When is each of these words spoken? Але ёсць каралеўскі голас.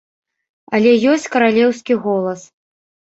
Але 0.77 0.93
ёсць 1.11 1.29
каралеўскі 1.35 2.01
голас. 2.07 2.41